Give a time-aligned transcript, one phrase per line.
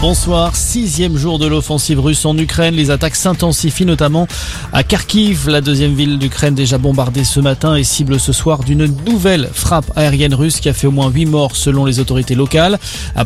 [0.00, 2.74] Bonsoir, sixième jour de l'offensive russe en Ukraine.
[2.74, 4.26] Les attaques s'intensifient notamment
[4.72, 8.86] à Kharkiv, la deuxième ville d'Ukraine déjà bombardée ce matin et cible ce soir d'une
[9.06, 12.78] nouvelle frappe aérienne russe qui a fait au moins huit morts selon les autorités locales.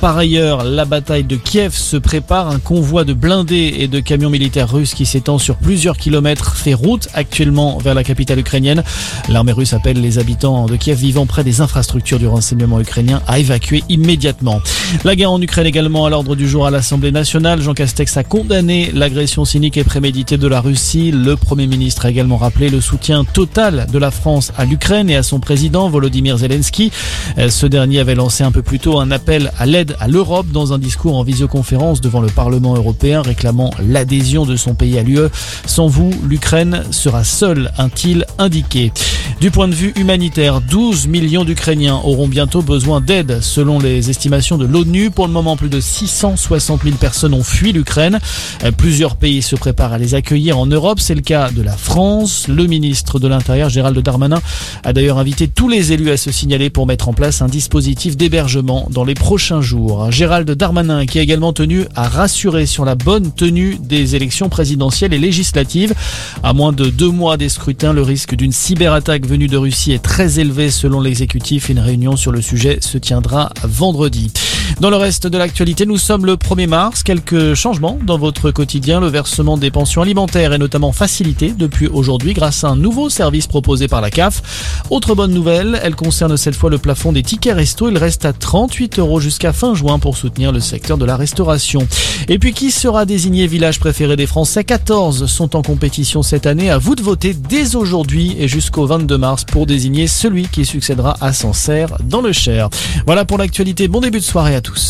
[0.00, 2.48] Par ailleurs, la bataille de Kiev se prépare.
[2.48, 6.74] Un convoi de blindés et de camions militaires russes qui s'étend sur plusieurs kilomètres fait
[6.74, 8.84] route actuellement vers la capitale ukrainienne.
[9.28, 13.40] L'armée russe appelle les habitants de Kiev vivant près des infrastructures du renseignement ukrainien à
[13.40, 14.60] évacuer immédiatement.
[15.04, 17.62] La guerre en Ukraine également à l'ordre du jour à l'Assemblée nationale.
[17.62, 21.10] Jean Castex a condamné l'agression cynique et préméditée de la Russie.
[21.12, 25.16] Le Premier ministre a également rappelé le soutien total de la France à l'Ukraine et
[25.16, 26.90] à son président Volodymyr Zelensky.
[27.38, 30.48] Euh, ce dernier avait lancé un peu plus tôt un appel à l'aide à l'Europe
[30.52, 35.02] dans un discours en visioconférence devant le Parlement européen réclamant l'adhésion de son pays à
[35.02, 35.28] l'UE.
[35.66, 38.92] Sans vous, l'Ukraine sera seule, a-t-il indiqué.
[39.40, 44.58] Du point de vue humanitaire, 12 millions d'Ukrainiens auront bientôt besoin d'aide selon les estimations
[44.58, 45.10] de l'ONU.
[45.10, 48.18] Pour le moment, plus de 660 000 personnes ont fui l'Ukraine.
[48.64, 51.00] Euh, plusieurs pays se préparent à les accueillir en Europe.
[51.00, 52.48] C'est le cas de la France.
[52.48, 54.42] Le ministre de l'Intérieur, Gérald Darmanin,
[54.84, 58.18] a d'ailleurs invité tous les élus à se signaler pour mettre en place un dispositif
[58.18, 60.12] d'hébergement dans les prochains jours.
[60.12, 65.14] Gérald Darmanin qui a également tenu à rassurer sur la bonne tenue des élections présidentielles
[65.14, 65.94] et législatives.
[66.42, 70.02] À moins de deux mois des scrutins, le risque d'une cyberattaque venue de Russie est
[70.02, 71.68] très élevé selon l'exécutif.
[71.68, 74.32] Une réunion sur le sujet se tiendra vendredi.
[74.80, 77.02] Dans le reste de l'actualité, nous sommes le 1er mars.
[77.02, 78.98] Quelques changements dans votre quotidien.
[78.98, 83.46] Le versement des pensions alimentaires est notamment facilité depuis aujourd'hui grâce à un nouveau service
[83.46, 84.40] proposé par la CAF.
[84.88, 87.90] Autre bonne nouvelle, elle concerne cette fois le plafond des tickets resto.
[87.90, 91.86] Il reste à 38 euros jusqu'à fin juin pour soutenir le secteur de la restauration.
[92.28, 94.64] Et puis qui sera désigné village préféré des Français?
[94.64, 96.70] 14 sont en compétition cette année.
[96.70, 101.18] À vous de voter dès aujourd'hui et jusqu'au 22 mars pour désigner celui qui succédera
[101.20, 102.70] à Sancerre dans le Cher.
[103.04, 103.86] Voilà pour l'actualité.
[103.86, 104.80] Bon début de soirée à tous.